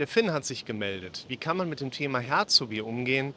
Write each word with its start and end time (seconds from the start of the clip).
Der 0.00 0.08
Finn 0.08 0.32
hat 0.32 0.44
sich 0.44 0.64
gemeldet. 0.64 1.24
Wie 1.28 1.36
kann 1.36 1.56
man 1.56 1.68
mit 1.68 1.80
dem 1.80 1.92
Thema 1.92 2.18
Herzphobie 2.18 2.80
umgehen, 2.80 3.32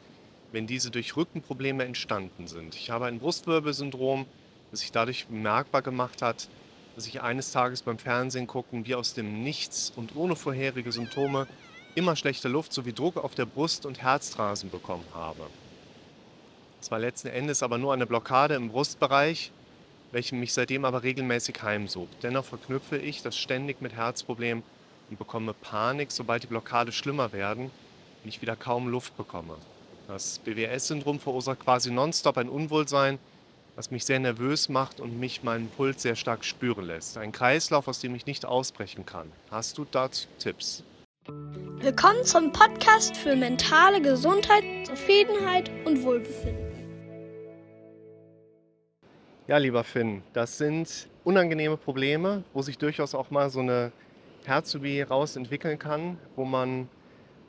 wenn 0.50 0.66
diese 0.66 0.90
durch 0.90 1.16
Rückenprobleme 1.16 1.84
entstanden 1.84 2.48
sind? 2.48 2.74
Ich 2.74 2.90
habe 2.90 3.06
ein 3.06 3.20
Brustwirbelsyndrom, 3.20 4.26
das 4.72 4.80
sich 4.80 4.90
dadurch 4.90 5.28
bemerkbar 5.28 5.82
gemacht 5.82 6.20
hat, 6.20 6.48
dass 6.96 7.06
ich 7.06 7.22
eines 7.22 7.52
Tages 7.52 7.82
beim 7.82 8.00
Fernsehen 8.00 8.48
gucken, 8.48 8.86
wie 8.86 8.96
aus 8.96 9.14
dem 9.14 9.44
Nichts 9.44 9.92
und 9.94 10.16
ohne 10.16 10.34
vorherige 10.34 10.90
Symptome 10.90 11.46
immer 11.94 12.16
schlechte 12.16 12.48
Luft 12.48 12.72
sowie 12.72 12.92
Druck 12.92 13.18
auf 13.18 13.36
der 13.36 13.46
Brust 13.46 13.86
und 13.86 14.02
Herzrasen 14.02 14.68
bekommen 14.70 15.06
habe. 15.14 15.54
Es 16.80 16.90
war 16.90 16.98
letzten 16.98 17.28
Endes 17.28 17.62
aber 17.62 17.78
nur 17.78 17.92
eine 17.92 18.06
Blockade 18.08 18.56
im 18.56 18.70
Brustbereich, 18.70 19.52
welche 20.10 20.34
mich 20.34 20.54
seitdem 20.54 20.84
aber 20.84 21.04
regelmäßig 21.04 21.62
heimsucht. 21.62 22.24
Dennoch 22.24 22.46
verknüpfe 22.46 22.98
ich 22.98 23.22
das 23.22 23.36
ständig 23.36 23.80
mit 23.80 23.92
Herzproblemen 23.92 24.64
und 25.10 25.18
bekomme 25.18 25.54
Panik, 25.54 26.12
sobald 26.12 26.42
die 26.42 26.46
Blockade 26.46 26.92
schlimmer 26.92 27.32
werden 27.32 27.70
und 28.22 28.28
ich 28.28 28.42
wieder 28.42 28.56
kaum 28.56 28.88
Luft 28.88 29.16
bekomme. 29.16 29.56
Das 30.06 30.38
BWS-Syndrom 30.40 31.20
verursacht 31.20 31.60
quasi 31.60 31.90
nonstop 31.90 32.38
ein 32.38 32.48
Unwohlsein, 32.48 33.18
was 33.76 33.90
mich 33.90 34.04
sehr 34.04 34.18
nervös 34.18 34.68
macht 34.68 35.00
und 35.00 35.20
mich 35.20 35.42
meinen 35.42 35.68
Puls 35.70 36.02
sehr 36.02 36.16
stark 36.16 36.44
spüren 36.44 36.86
lässt. 36.86 37.16
Ein 37.16 37.32
Kreislauf, 37.32 37.88
aus 37.88 38.00
dem 38.00 38.14
ich 38.14 38.26
nicht 38.26 38.44
ausbrechen 38.44 39.06
kann. 39.06 39.30
Hast 39.50 39.78
du 39.78 39.86
dazu 39.90 40.26
Tipps? 40.38 40.82
Willkommen 41.26 42.24
zum 42.24 42.52
Podcast 42.52 43.16
für 43.16 43.36
mentale 43.36 44.00
Gesundheit, 44.00 44.64
Zufriedenheit 44.86 45.70
und 45.84 46.02
Wohlbefinden. 46.02 46.68
Ja, 49.46 49.58
lieber 49.58 49.84
Finn, 49.84 50.22
das 50.32 50.58
sind 50.58 51.08
unangenehme 51.24 51.76
Probleme, 51.76 52.42
wo 52.52 52.62
sich 52.62 52.78
durchaus 52.78 53.14
auch 53.14 53.30
mal 53.30 53.50
so 53.50 53.60
eine 53.60 53.92
Herzphobie 54.44 55.02
raus 55.02 55.36
entwickeln 55.36 55.78
kann, 55.78 56.18
wo 56.36 56.44
man 56.44 56.88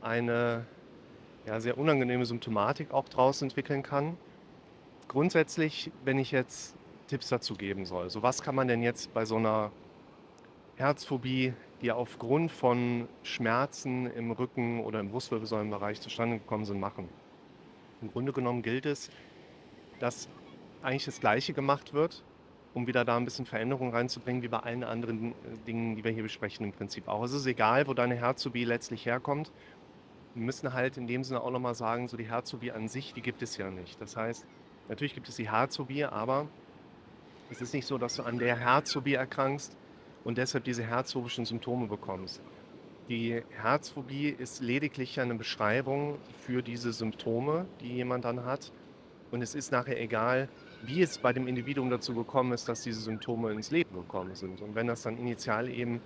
eine 0.02 0.66
ja, 1.46 1.60
sehr 1.60 1.78
unangenehme 1.78 2.26
Symptomatik 2.26 2.92
auch 2.92 3.10
draus 3.10 3.42
entwickeln 3.42 3.84
kann. 3.84 4.18
Grundsätzlich, 5.08 5.92
wenn 6.06 6.20
ich 6.20 6.32
jetzt 6.32 6.76
Tipps 7.08 7.30
dazu 7.30 7.56
geben 7.56 7.86
soll, 7.86 8.10
so 8.10 8.22
was 8.22 8.42
kann 8.42 8.56
man 8.56 8.68
denn 8.68 8.84
jetzt 8.84 9.14
bei 9.14 9.26
so 9.26 9.38
einer 9.38 9.72
Herzphobie, 10.76 11.54
die 11.82 11.92
aufgrund 11.92 12.52
von 12.52 13.08
Schmerzen 13.24 14.06
im 14.12 14.32
Rücken 14.32 14.84
oder 14.84 15.00
im 15.00 15.10
Brustwirbelsäulenbereich 15.10 16.02
zustande 16.02 16.38
gekommen 16.38 16.66
sind, 16.66 16.80
machen? 16.80 17.10
Im 18.02 18.12
Grunde 18.12 18.32
genommen 18.32 18.62
gilt 18.62 18.86
es, 18.86 19.10
dass 20.00 20.30
eigentlich 20.82 21.06
das 21.06 21.20
Gleiche 21.20 21.54
gemacht 21.54 21.94
wird, 21.94 22.24
um 22.74 22.88
wieder 22.88 23.06
da 23.06 23.18
ein 23.18 23.26
bisschen 23.26 23.46
Veränderung 23.46 23.94
reinzubringen, 23.94 24.42
wie 24.42 24.48
bei 24.48 24.60
allen 24.60 24.84
anderen 24.84 25.32
äh, 25.32 25.58
Dingen, 25.66 25.96
die 25.96 26.04
wir 26.04 26.12
hier 26.12 26.24
besprechen 26.24 26.66
im 26.66 26.72
Prinzip 26.72 27.08
auch. 27.08 27.24
Es 27.24 27.34
ist 27.34 27.46
egal, 27.46 27.88
wo 27.88 27.94
deine 27.94 28.16
Herzphobie 28.16 28.64
letztlich 28.64 29.06
herkommt. 29.06 29.52
Wir 30.36 30.44
müssen 30.44 30.74
halt 30.74 30.98
in 30.98 31.08
dem 31.08 31.24
Sinne 31.24 31.42
auch 31.42 31.52
nochmal 31.52 31.76
sagen, 31.76 32.08
so 32.08 32.18
die 32.18 32.30
Herzphobie 32.30 32.72
an 32.72 32.88
sich, 32.88 33.14
die 33.14 33.22
gibt 33.22 33.42
es 33.42 33.58
ja 33.58 33.72
nicht. 33.72 34.00
Das 34.00 34.16
heißt, 34.16 34.46
natürlich 34.88 35.16
gibt 35.16 35.28
es 35.28 35.36
die 35.36 35.52
Herzphobie, 35.52 36.06
aber 36.06 36.48
es 37.50 37.62
ist 37.62 37.74
nicht 37.74 37.88
so, 37.88 37.98
dass 37.98 38.16
du 38.16 38.24
an 38.24 38.38
der 38.38 38.58
Herzphobie 38.58 39.16
erkrankst 39.16 39.76
und 40.24 40.38
deshalb 40.38 40.64
diese 40.64 40.84
herzphobischen 40.84 41.46
Symptome 41.46 41.88
bekommst. 41.88 42.42
Die 43.10 43.42
Herzphobie 43.50 44.30
ist 44.30 44.62
lediglich 44.62 45.20
eine 45.20 45.34
Beschreibung 45.34 46.20
für 46.42 46.62
diese 46.62 46.94
Symptome, 46.94 47.66
die 47.82 47.96
jemand 47.96 48.24
dann 48.24 48.46
hat. 48.46 48.72
Und 49.32 49.42
es 49.42 49.56
ist 49.56 49.72
nachher 49.72 50.00
egal, 50.00 50.48
wie 50.82 51.02
es 51.02 51.20
bei 51.20 51.34
dem 51.34 51.48
Individuum 51.48 51.90
dazu 51.90 52.16
gekommen 52.16 52.54
ist, 52.54 52.70
dass 52.70 52.82
diese 52.82 53.02
Symptome 53.02 53.52
ins 53.52 53.70
Leben 53.72 53.96
gekommen 53.96 54.36
sind. 54.36 54.62
Und 54.62 54.76
wenn 54.76 54.88
das 54.88 55.02
dann 55.02 55.18
initial 55.18 55.70
eben 55.70 56.02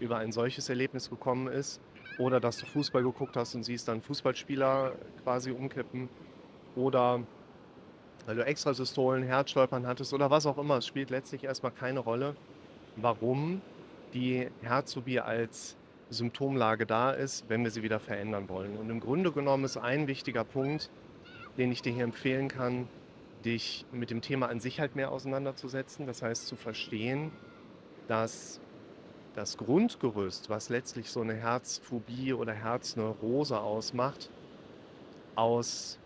über 0.00 0.18
ein 0.18 0.32
solches 0.32 0.68
Erlebnis 0.68 1.10
gekommen 1.10 1.48
ist, 1.48 1.80
oder 2.18 2.40
dass 2.40 2.58
du 2.58 2.66
Fußball 2.66 3.02
geguckt 3.02 3.36
hast 3.36 3.54
und 3.54 3.64
siehst 3.64 3.88
dann 3.88 4.02
Fußballspieler 4.02 4.98
quasi 5.22 5.52
umkippen, 5.52 6.10
oder 6.76 7.26
weil 8.26 8.36
du 8.36 8.44
Extrasystolen, 8.44 9.22
Herzstolpern 9.24 9.86
hattest 9.86 10.12
oder 10.12 10.30
was 10.30 10.46
auch 10.46 10.58
immer, 10.58 10.78
es 10.78 10.86
spielt 10.86 11.10
letztlich 11.10 11.44
erstmal 11.44 11.72
keine 11.72 12.00
Rolle, 12.00 12.36
warum 12.96 13.64
die 14.14 14.50
Herzphobie 14.60 15.20
als 15.20 15.78
Symptomlage 16.10 16.86
da 16.86 17.12
ist, 17.12 17.48
wenn 17.48 17.64
wir 17.64 17.70
sie 17.70 17.82
wieder 17.82 18.00
verändern 18.00 18.48
wollen. 18.48 18.76
Und 18.76 18.90
im 18.90 19.00
Grunde 19.00 19.32
genommen 19.32 19.64
ist 19.64 19.76
ein 19.76 20.06
wichtiger 20.08 20.44
Punkt, 20.44 20.92
den 21.58 21.72
ich 21.72 21.82
dir 21.82 21.92
hier 21.92 22.04
empfehlen 22.04 22.48
kann, 22.48 22.90
dich 23.40 23.86
mit 23.90 24.10
dem 24.10 24.22
Thema 24.22 24.48
an 24.48 24.60
sich 24.60 24.80
halt 24.80 24.94
mehr 24.94 25.12
auseinanderzusetzen. 25.12 26.06
Das 26.06 26.22
heißt 26.22 26.46
zu 26.46 26.56
verstehen, 26.56 27.34
dass 28.06 28.62
das 29.34 29.56
Grundgerüst, 29.58 30.48
was 30.50 30.68
letztlich 30.70 31.10
so 31.12 31.20
eine 31.22 31.34
Herzphobie 31.36 32.34
oder 32.34 32.54
Herzneurose 32.54 33.60
ausmacht, 33.60 34.32
aus 35.34 36.00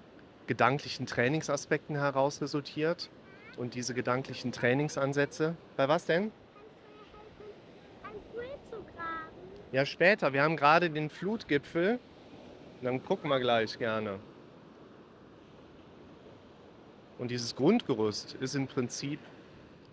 gedanklichen 0.47 1.06
Trainingsaspekten 1.06 1.97
heraus 1.97 2.41
resultiert. 2.43 3.12
Und 3.56 3.75
diese 3.75 3.94
gedanklichen 3.94 4.53
Trainingsansätze, 4.53 5.59
bei 5.77 5.89
was 5.89 6.06
denn? 6.06 6.34
Ja, 9.73 9.84
später. 9.87 10.33
Wir 10.33 10.43
haben 10.43 10.56
gerade 10.56 10.91
den 10.91 11.11
Flutgipfel. 11.11 12.00
Dann 12.81 13.03
gucken 13.03 13.31
wir 13.31 13.41
gleich 13.41 13.78
gerne. 13.78 14.25
Und 17.19 17.30
dieses 17.30 17.54
Grundgerüst 17.54 18.34
ist 18.34 18.54
im 18.54 18.66
Prinzip 18.66 19.20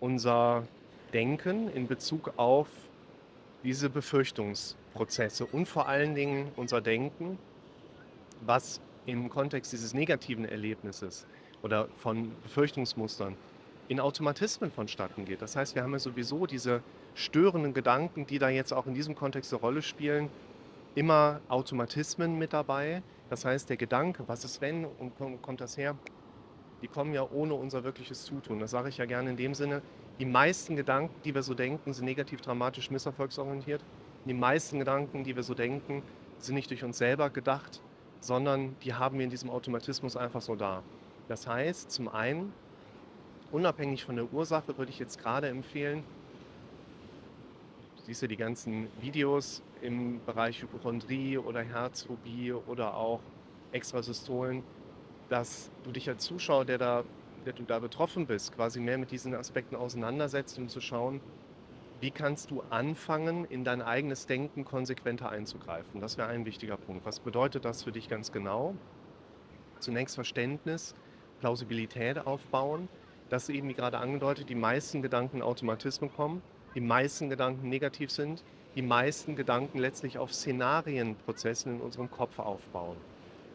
unser 0.00 0.66
Denken 1.12 1.68
in 1.68 1.86
Bezug 1.86 2.32
auf 2.36 2.68
diese 3.62 3.90
Befürchtungsprozesse 3.90 5.46
und 5.46 5.66
vor 5.66 5.86
allen 5.86 6.14
Dingen 6.14 6.50
unser 6.56 6.80
Denken, 6.80 7.38
was 8.40 8.80
im 9.06 9.28
Kontext 9.28 9.72
dieses 9.72 9.94
negativen 9.94 10.44
Erlebnisses 10.44 11.26
oder 11.62 11.88
von 11.96 12.40
Befürchtungsmustern 12.42 13.36
in 13.88 14.00
Automatismen 14.00 14.70
vonstatten 14.70 15.24
geht. 15.24 15.42
Das 15.42 15.54
heißt, 15.54 15.74
wir 15.74 15.82
haben 15.82 15.92
ja 15.92 15.98
sowieso 15.98 16.46
diese 16.46 16.82
störenden 17.14 17.74
Gedanken, 17.74 18.26
die 18.26 18.38
da 18.38 18.48
jetzt 18.48 18.72
auch 18.72 18.86
in 18.86 18.94
diesem 18.94 19.14
Kontext 19.14 19.52
eine 19.52 19.60
Rolle 19.60 19.82
spielen, 19.82 20.28
immer 20.94 21.40
Automatismen 21.48 22.38
mit 22.38 22.52
dabei. 22.52 23.02
Das 23.28 23.44
heißt, 23.44 23.70
der 23.70 23.76
Gedanke, 23.76 24.24
was 24.26 24.44
ist 24.44 24.60
wenn 24.60 24.84
und 24.84 25.14
kommt 25.42 25.60
das 25.60 25.76
her, 25.76 25.96
die 26.82 26.88
kommen 26.88 27.14
ja 27.14 27.22
ohne 27.28 27.54
unser 27.54 27.84
wirkliches 27.84 28.24
Zutun. 28.24 28.58
Das 28.60 28.70
sage 28.70 28.88
ich 28.88 28.96
ja 28.98 29.06
gerne 29.06 29.30
in 29.30 29.36
dem 29.36 29.54
Sinne, 29.54 29.82
die 30.18 30.24
meisten 30.26 30.76
Gedanken, 30.76 31.22
die 31.22 31.34
wir 31.34 31.42
so 31.42 31.54
denken, 31.54 31.92
sind 31.94 32.04
negativ 32.04 32.40
dramatisch 32.40 32.90
misserfolgsorientiert. 32.90 33.86
Die 34.24 34.34
meisten 34.34 34.78
Gedanken, 34.78 35.24
die 35.24 35.36
wir 35.36 35.42
so 35.42 35.54
denken, 35.54 36.04
sind 36.38 36.54
nicht 36.56 36.70
durch 36.70 36.84
uns 36.84 36.98
selber 36.98 37.30
gedacht, 37.30 37.82
sondern 38.20 38.78
die 38.80 38.94
haben 38.94 39.18
wir 39.18 39.24
in 39.24 39.30
diesem 39.30 39.50
Automatismus 39.50 40.16
einfach 40.16 40.42
so 40.42 40.56
da. 40.56 40.86
Das 41.26 41.46
heißt, 41.46 41.90
zum 41.90 42.08
einen, 42.08 42.54
unabhängig 43.50 44.04
von 44.04 44.16
der 44.16 44.32
Ursache 44.32 44.76
würde 44.78 44.90
ich 44.90 44.98
jetzt 44.98 45.18
gerade 45.18 45.48
empfehlen, 45.48 46.06
du 47.96 48.02
siehst 48.02 48.22
ja 48.22 48.28
die 48.28 48.36
ganzen 48.36 48.90
Videos 49.00 49.62
im 49.80 50.24
Bereich 50.24 50.62
Hypochondrie 50.62 51.38
oder 51.38 51.62
Herzphobie 51.62 52.52
oder 52.52 52.94
auch 52.94 53.32
Extrasystolen, 53.70 54.64
dass 55.28 55.70
du 55.82 55.92
dich 55.92 56.08
als 56.08 56.24
Zuschauer, 56.24 56.64
der, 56.64 56.78
da, 56.78 57.04
der 57.44 57.52
du 57.52 57.64
da 57.64 57.78
betroffen 57.78 58.26
bist, 58.26 58.52
quasi 58.52 58.80
mehr 58.80 58.98
mit 58.98 59.10
diesen 59.10 59.34
Aspekten 59.34 59.76
auseinandersetzt, 59.76 60.58
um 60.58 60.68
zu 60.68 60.80
schauen, 60.80 61.22
wie 62.00 62.10
kannst 62.10 62.50
du 62.50 62.62
anfangen, 62.62 63.44
in 63.44 63.64
dein 63.64 63.82
eigenes 63.82 64.26
Denken 64.26 64.64
konsequenter 64.64 65.30
einzugreifen. 65.30 66.00
Das 66.00 66.16
wäre 66.18 66.28
ein 66.28 66.46
wichtiger 66.46 66.76
Punkt. 66.76 67.04
Was 67.06 67.20
bedeutet 67.20 67.64
das 67.64 67.82
für 67.82 67.92
dich 67.92 68.08
ganz 68.08 68.32
genau? 68.32 68.76
Zunächst 69.80 70.14
Verständnis, 70.16 70.94
Plausibilität 71.38 72.18
aufbauen, 72.26 72.88
dass 73.28 73.48
eben, 73.48 73.68
wie 73.68 73.74
gerade 73.74 73.98
angedeutet, 73.98 74.48
die 74.48 74.54
meisten 74.54 75.02
Gedanken 75.02 75.42
Automatismen 75.42 76.10
kommen, 76.10 76.42
die 76.74 76.80
meisten 76.80 77.30
Gedanken 77.30 77.68
negativ 77.68 78.10
sind, 78.10 78.44
die 78.74 78.82
meisten 78.82 79.36
Gedanken 79.36 79.78
letztlich 79.78 80.18
auf 80.18 80.32
Szenarienprozessen 80.32 81.74
in 81.74 81.80
unserem 81.80 82.10
Kopf 82.10 82.38
aufbauen. 82.38 83.04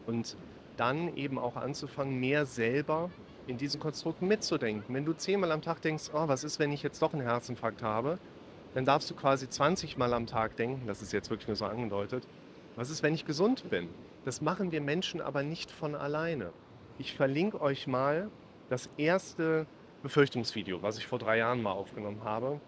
Und 0.04 0.38
dann 0.78 1.08
eben 1.16 1.38
auch 1.38 1.56
anzufangen, 1.56 2.18
mehr 2.18 2.46
selber 2.46 3.10
in 3.46 3.58
diesen 3.58 3.80
Konstrukten 3.80 4.28
mitzudenken. 4.28 4.94
Wenn 4.94 5.04
du 5.04 5.12
zehnmal 5.14 5.52
am 5.52 5.62
Tag 5.62 5.80
denkst, 5.82 6.10
oh, 6.12 6.28
was 6.28 6.44
ist, 6.44 6.58
wenn 6.58 6.72
ich 6.72 6.82
jetzt 6.82 7.02
doch 7.02 7.12
einen 7.12 7.22
Herzinfarkt 7.22 7.82
habe, 7.82 8.20
dann 8.72 8.84
darfst 8.84 9.10
du 9.10 9.14
quasi 9.14 9.48
20 9.48 9.96
Mal 9.96 10.14
am 10.14 10.26
Tag 10.26 10.56
denken, 10.56 10.86
das 10.86 11.02
ist 11.02 11.12
jetzt 11.12 11.30
wirklich 11.30 11.48
nur 11.48 11.56
so 11.56 11.64
angedeutet, 11.66 12.28
was 12.74 12.90
ist, 12.90 13.02
wenn 13.02 13.14
ich 13.14 13.24
gesund 13.24 13.68
bin? 13.68 13.96
Das 14.24 14.40
machen 14.40 14.72
wir 14.72 14.80
Menschen 14.80 15.20
aber 15.20 15.42
nicht 15.42 15.70
von 15.70 15.94
alleine. 15.94 16.54
Ich 16.96 17.14
verlinke 17.14 17.60
euch 17.60 17.86
mal 17.86 18.30
das 18.68 18.86
erste 18.96 19.68
Befürchtungsvideo, 20.02 20.82
was 20.82 20.98
ich 20.98 21.06
vor 21.06 21.18
drei 21.18 21.38
Jahren 21.38 21.62
mal 21.62 21.72
aufgenommen 21.72 22.22
habe, 22.22 22.60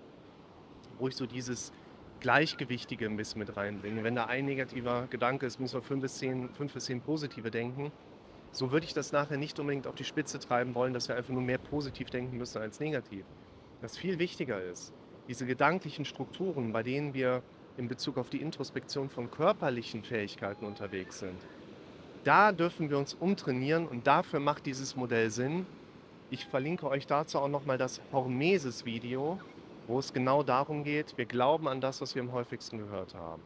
wo 0.98 1.08
ich 1.08 1.16
so 1.16 1.26
dieses 1.26 1.72
Gleichgewichtige 2.20 3.08
bisschen 3.10 3.38
mit 3.38 3.56
reinbringen. 3.56 4.04
Wenn 4.04 4.14
da 4.14 4.26
ein 4.26 4.44
negativer 4.44 5.06
Gedanke 5.10 5.46
ist, 5.46 5.58
müssen 5.58 5.74
wir 5.74 5.82
fünf 5.82 6.02
bis 6.02 6.18
zehn, 6.18 6.48
fünf 6.50 6.72
bis 6.72 6.84
zehn 6.84 7.00
positive 7.00 7.50
denken. 7.50 7.90
So 8.52 8.72
würde 8.72 8.86
ich 8.86 8.94
das 8.94 9.12
nachher 9.12 9.36
nicht 9.36 9.58
unbedingt 9.58 9.86
auf 9.86 9.94
die 9.94 10.04
Spitze 10.04 10.38
treiben 10.38 10.74
wollen, 10.74 10.92
dass 10.92 11.08
wir 11.08 11.16
einfach 11.16 11.32
nur 11.32 11.42
mehr 11.42 11.58
positiv 11.58 12.10
denken 12.10 12.36
müssen 12.36 12.60
als 12.60 12.80
negativ. 12.80 13.24
Was 13.80 13.96
viel 13.96 14.18
wichtiger 14.18 14.62
ist, 14.62 14.92
diese 15.28 15.46
gedanklichen 15.46 16.04
Strukturen, 16.04 16.72
bei 16.72 16.82
denen 16.82 17.14
wir 17.14 17.42
in 17.76 17.88
Bezug 17.88 18.18
auf 18.18 18.28
die 18.28 18.40
Introspektion 18.40 19.08
von 19.08 19.30
körperlichen 19.30 20.02
Fähigkeiten 20.02 20.64
unterwegs 20.66 21.20
sind. 21.20 21.40
Da 22.24 22.52
dürfen 22.52 22.90
wir 22.90 22.98
uns 22.98 23.14
umtrainieren 23.14 23.86
und 23.86 24.06
dafür 24.06 24.40
macht 24.40 24.66
dieses 24.66 24.96
Modell 24.96 25.30
Sinn. 25.30 25.64
Ich 26.28 26.44
verlinke 26.44 26.86
euch 26.86 27.06
dazu 27.06 27.38
auch 27.38 27.48
nochmal 27.48 27.78
das 27.78 28.00
Hormesis-Video, 28.12 29.40
wo 29.90 29.98
es 29.98 30.12
genau 30.12 30.44
darum 30.44 30.84
geht, 30.84 31.18
wir 31.18 31.26
glauben 31.26 31.66
an 31.66 31.80
das, 31.80 32.00
was 32.00 32.14
wir 32.14 32.22
am 32.22 32.30
häufigsten 32.30 32.78
gehört 32.78 33.12
haben. 33.14 33.42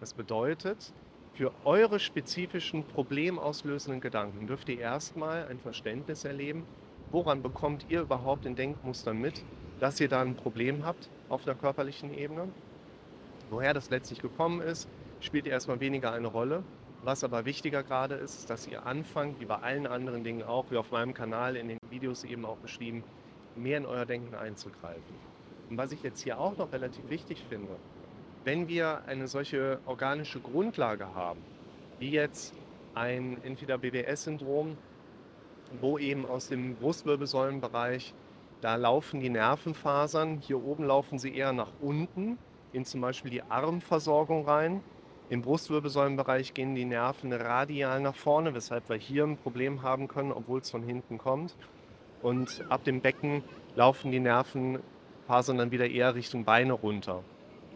Das 0.00 0.12
bedeutet, 0.12 0.92
für 1.32 1.50
eure 1.64 1.98
spezifischen 1.98 2.86
problemauslösenden 2.86 4.02
Gedanken 4.02 4.46
dürft 4.46 4.68
ihr 4.68 4.78
erstmal 4.78 5.48
ein 5.48 5.58
Verständnis 5.58 6.24
erleben, 6.24 6.66
woran 7.10 7.42
bekommt 7.42 7.86
ihr 7.88 8.02
überhaupt 8.02 8.44
in 8.44 8.54
Denkmustern 8.54 9.16
mit, 9.18 9.40
dass 9.78 9.98
ihr 9.98 10.10
da 10.10 10.20
ein 10.20 10.36
Problem 10.36 10.84
habt 10.84 11.08
auf 11.30 11.44
der 11.44 11.54
körperlichen 11.54 12.12
Ebene. 12.12 12.52
Woher 13.48 13.72
das 13.72 13.88
letztlich 13.88 14.20
gekommen 14.20 14.60
ist, 14.60 14.86
spielt 15.20 15.46
erstmal 15.46 15.80
weniger 15.80 16.12
eine 16.12 16.28
Rolle. 16.28 16.64
Was 17.00 17.24
aber 17.24 17.46
wichtiger 17.46 17.82
gerade 17.82 18.16
ist, 18.16 18.36
ist, 18.36 18.50
dass 18.50 18.66
ihr 18.66 18.84
anfangt, 18.84 19.40
wie 19.40 19.46
bei 19.46 19.56
allen 19.56 19.86
anderen 19.86 20.22
Dingen 20.22 20.42
auch, 20.42 20.70
wie 20.70 20.76
auf 20.76 20.90
meinem 20.90 21.14
Kanal 21.14 21.56
in 21.56 21.68
den 21.68 21.78
Videos 21.88 22.24
eben 22.24 22.44
auch 22.44 22.58
beschrieben, 22.58 23.04
mehr 23.54 23.78
in 23.78 23.86
euer 23.86 24.04
Denken 24.04 24.34
einzugreifen. 24.34 25.37
Und 25.70 25.76
was 25.76 25.92
ich 25.92 26.02
jetzt 26.02 26.22
hier 26.22 26.38
auch 26.38 26.56
noch 26.56 26.72
relativ 26.72 27.08
wichtig 27.10 27.42
finde, 27.48 27.76
wenn 28.44 28.68
wir 28.68 29.02
eine 29.06 29.28
solche 29.28 29.80
organische 29.86 30.40
Grundlage 30.40 31.14
haben, 31.14 31.40
wie 31.98 32.10
jetzt 32.10 32.54
ein 32.94 33.42
entweder 33.44 33.76
BWS-Syndrom, 33.76 34.76
wo 35.80 35.98
eben 35.98 36.24
aus 36.24 36.48
dem 36.48 36.76
Brustwirbelsäulenbereich, 36.76 38.14
da 38.60 38.76
laufen 38.76 39.20
die 39.20 39.28
Nervenfasern, 39.28 40.40
hier 40.40 40.62
oben 40.64 40.84
laufen 40.84 41.18
sie 41.18 41.34
eher 41.34 41.52
nach 41.52 41.70
unten, 41.80 42.38
in 42.72 42.84
zum 42.84 43.00
Beispiel 43.00 43.30
die 43.30 43.42
Armversorgung 43.42 44.46
rein. 44.46 44.82
Im 45.28 45.42
Brustwirbelsäulenbereich 45.42 46.54
gehen 46.54 46.74
die 46.74 46.86
Nerven 46.86 47.32
radial 47.32 48.00
nach 48.00 48.16
vorne, 48.16 48.54
weshalb 48.54 48.88
wir 48.88 48.96
hier 48.96 49.24
ein 49.24 49.36
Problem 49.36 49.82
haben 49.82 50.08
können, 50.08 50.32
obwohl 50.32 50.60
es 50.60 50.70
von 50.70 50.82
hinten 50.82 51.18
kommt. 51.18 51.54
Und 52.22 52.64
ab 52.70 52.82
dem 52.84 53.00
Becken 53.00 53.44
laufen 53.74 54.10
die 54.10 54.20
Nervenfasern 55.28 55.58
dann 55.58 55.70
wieder 55.70 55.88
eher 55.88 56.14
Richtung 56.14 56.44
Beine 56.44 56.72
runter. 56.72 57.22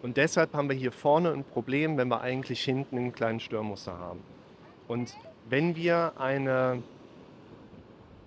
Und 0.03 0.17
deshalb 0.17 0.55
haben 0.55 0.69
wir 0.69 0.77
hier 0.77 0.91
vorne 0.91 1.33
ein 1.33 1.45
Problem, 1.45 1.99
wenn 1.99 2.09
wir 2.09 2.23
eigentlich 2.23 2.65
hinten 2.65 2.97
einen 2.97 3.13
kleinen 3.13 3.41
Störmuster 3.41 3.99
haben. 3.99 4.21
Und 4.89 5.15
wenn 5.49 5.77
wir 5.77 6.15
eine 6.19 6.83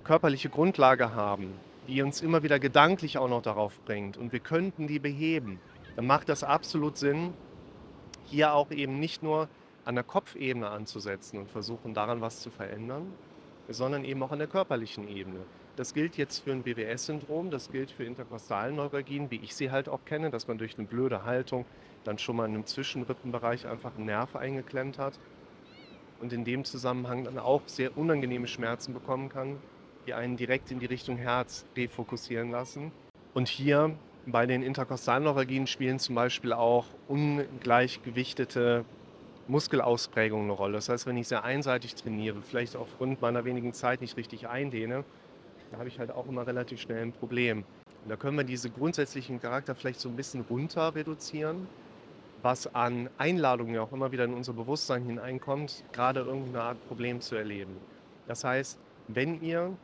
körperliche 0.04 0.50
Grundlage 0.50 1.16
haben, 1.16 1.54
die 1.88 2.02
uns 2.04 2.22
immer 2.22 2.44
wieder 2.44 2.60
gedanklich 2.60 3.18
auch 3.18 3.28
noch 3.28 3.42
darauf 3.42 3.74
bringt 3.86 4.16
und 4.16 4.32
wir 4.32 4.40
könnten 4.40 4.88
die 4.88 5.00
beheben, 5.00 5.60
dann 5.96 6.06
macht 6.06 6.30
das 6.30 6.44
absolut 6.44 6.98
Sinn, 6.98 7.34
hier 8.26 8.54
auch 8.54 8.72
eben 8.72 9.00
nicht 9.00 9.24
nur 9.24 9.48
an 9.86 9.96
der 9.96 10.04
Kopfebene 10.04 10.70
anzusetzen 10.70 11.40
und 11.40 11.50
versuchen 11.50 11.94
daran 11.94 12.22
was 12.22 12.42
zu 12.42 12.50
verändern, 12.52 13.12
sondern 13.70 14.06
eben 14.06 14.22
auch 14.24 14.32
an 14.32 14.40
der 14.40 14.48
körperlichen 14.48 15.08
Ebene. 15.08 15.40
Das 15.76 15.94
gilt 15.94 16.16
jetzt 16.16 16.40
für 16.40 16.54
ein 16.54 16.64
BWS-Syndrom, 16.64 17.52
das 17.52 17.70
gilt 17.70 17.92
für 17.92 18.06
Interkostalneuralgien, 18.06 19.30
wie 19.30 19.42
ich 19.42 19.56
sie 19.56 19.72
halt 19.72 19.90
auch 19.90 20.06
kenne, 20.06 20.30
dass 20.30 20.48
man 20.48 20.58
durch 20.58 20.78
eine 20.78 20.88
blöde 20.88 21.24
Haltung 21.26 21.66
dann 22.04 22.18
schon 22.18 22.38
mal 22.38 22.46
in 22.46 22.54
einem 22.54 22.66
Zwischenrippenbereich 22.66 23.68
einfach 23.68 23.96
einen 23.96 24.06
Nerv 24.06 24.36
eingeklemmt 24.38 24.98
hat 24.98 25.20
und 26.18 26.32
in 26.32 26.46
dem 26.46 26.64
Zusammenhang 26.64 27.26
dann 27.26 27.38
auch 27.38 27.68
sehr 27.68 27.98
unangenehme 27.98 28.48
Schmerzen 28.48 28.94
bekommen 28.94 29.30
kann, 29.30 29.62
die 30.06 30.14
einen 30.14 30.38
direkt 30.38 30.72
in 30.72 30.80
die 30.80 30.86
Richtung 30.86 31.18
Herz 31.18 31.66
defokussieren 31.76 32.52
lassen. 32.52 32.94
Und 33.34 33.50
hier 33.50 34.00
bei 34.26 34.46
den 34.46 34.64
Interkostalneuralgien 34.64 35.68
spielen 35.68 36.00
zum 36.00 36.16
Beispiel 36.16 36.54
auch 36.54 36.88
ungleichgewichtete 37.08 38.86
Muskelausprägungen 39.48 40.46
eine 40.46 40.54
Rolle. 40.54 40.74
Das 40.74 40.90
heißt, 40.90 41.06
wenn 41.06 41.18
ich 41.18 41.28
sehr 41.28 41.44
einseitig 41.44 41.96
trainiere, 41.96 42.42
vielleicht 42.42 42.76
aufgrund 42.76 43.22
meiner 43.22 43.46
wenigen 43.46 43.74
Zeit 43.74 44.02
nicht 44.02 44.18
richtig 44.18 44.48
eindehne, 44.48 45.06
da 45.76 45.80
habe 45.80 45.90
ich 45.90 46.00
halt 46.00 46.12
auch 46.12 46.26
immer 46.28 46.48
relativ 46.48 46.80
schnell 46.80 47.02
ein 47.02 47.12
Problem. 47.12 47.66
Und 48.02 48.10
da 48.10 48.16
können 48.16 48.38
wir 48.38 48.46
diese 48.46 48.72
grundsätzlichen 48.72 49.42
Charakter 49.42 49.76
vielleicht 49.76 50.00
so 50.00 50.08
ein 50.08 50.16
bisschen 50.16 50.40
runter 50.42 50.96
reduzieren, 50.96 51.68
was 52.42 52.74
an 52.74 53.10
Einladungen 53.18 53.76
ja 53.76 53.82
auch 53.82 53.92
immer 53.92 54.14
wieder 54.14 54.24
in 54.24 54.34
unser 54.34 54.54
Bewusstsein 54.54 55.04
hineinkommt, 55.04 55.84
gerade 55.92 56.22
irgendeine 56.22 56.62
Art 56.64 56.88
Problem 56.88 57.20
zu 57.20 57.36
erleben. 57.36 57.82
Das 58.26 58.46
heißt, 58.46 58.80
wenn 59.08 59.42
ihr, 59.42 59.78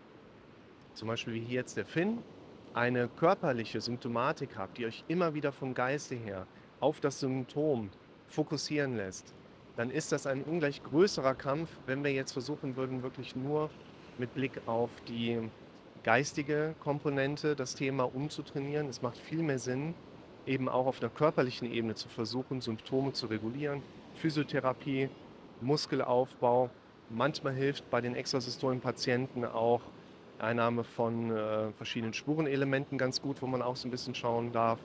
zum 0.96 1.10
Beispiel 1.10 1.34
wie 1.34 1.42
hier 1.42 1.56
jetzt 1.60 1.76
der 1.76 1.86
Finn, 1.86 2.24
eine 2.74 3.10
körperliche 3.10 3.82
Symptomatik 3.82 4.56
habt, 4.56 4.78
die 4.78 4.86
euch 4.86 5.04
immer 5.08 5.34
wieder 5.34 5.52
vom 5.52 5.74
Geiste 5.74 6.16
her 6.16 6.48
auf 6.80 7.02
das 7.02 7.20
Symptom 7.20 7.92
fokussieren 8.30 8.96
lässt, 8.96 9.36
dann 9.76 9.90
ist 9.92 10.14
das 10.14 10.26
ein 10.26 10.44
ungleich 10.44 10.84
größerer 10.84 11.36
Kampf, 11.36 11.82
wenn 11.86 12.04
wir 12.06 12.14
jetzt 12.14 12.32
versuchen 12.32 12.78
würden, 12.78 13.04
wirklich 13.04 13.36
nur 13.36 13.74
mit 14.18 14.34
Blick 14.34 14.62
auf 14.68 15.02
die 15.02 15.52
geistige 16.04 16.76
Komponente 16.80 17.56
das 17.56 17.76
Thema 17.76 18.04
umzutrainieren. 18.04 18.88
Es 18.88 19.02
macht 19.02 19.18
viel 19.18 19.44
mehr 19.44 19.60
Sinn, 19.60 19.94
eben 20.46 20.68
auch 20.70 20.88
auf 20.88 21.02
einer 21.02 21.10
körperlichen 21.10 21.72
Ebene 21.72 21.96
zu 21.96 22.10
versuchen, 22.10 22.62
Symptome 22.62 23.14
zu 23.14 23.28
regulieren. 23.28 23.82
Physiotherapie, 24.16 25.10
Muskelaufbau. 25.62 26.70
Manchmal 27.10 27.54
hilft 27.54 27.90
bei 27.92 28.02
den 28.02 28.16
extrasystolen 28.16 28.80
Patienten 28.80 29.46
auch 29.46 29.82
Einnahme 30.40 30.84
von 30.84 31.32
äh, 31.32 31.72
verschiedenen 31.74 32.14
Spurenelementen 32.14 32.98
ganz 32.98 33.22
gut, 33.22 33.42
wo 33.42 33.48
man 33.48 33.62
auch 33.62 33.76
so 33.76 33.88
ein 33.88 33.92
bisschen 33.92 34.16
schauen 34.16 34.52
darf. 34.52 34.80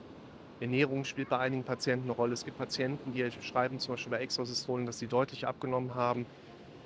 Ernährung 0.59 1.03
spielt 1.03 1.29
bei 1.29 1.39
einigen 1.39 1.63
Patienten 1.63 2.05
eine 2.05 2.13
Rolle. 2.13 2.33
Es 2.33 2.45
gibt 2.45 2.57
Patienten, 2.57 3.13
die 3.13 3.29
schreiben 3.41 3.79
zum 3.79 3.93
Beispiel 3.93 4.11
bei 4.11 4.19
Extrasystolen, 4.19 4.85
dass 4.85 4.99
sie 4.99 5.07
deutlich 5.07 5.47
abgenommen 5.47 5.95
haben, 5.95 6.25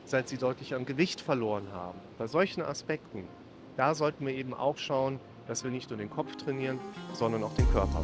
seit 0.06 0.30
sie 0.30 0.38
deutlich 0.38 0.74
an 0.74 0.86
Gewicht 0.86 1.22
verloren 1.22 1.68
haben. 1.74 2.00
Bei 2.18 2.28
solchen 2.28 2.62
Aspekten 2.62 3.26
da 3.78 3.96
sollten 3.96 4.26
wir 4.26 4.34
eben 4.34 4.54
auch 4.54 4.78
schauen, 4.78 5.20
dass 5.48 5.64
wir 5.64 5.72
nicht 5.72 5.90
nur 5.90 5.98
den 5.98 6.10
Kopf 6.10 6.36
trainieren, 6.36 6.80
sondern 7.14 7.44
auch 7.44 7.54
den 7.56 7.70
Körper. 7.72 8.02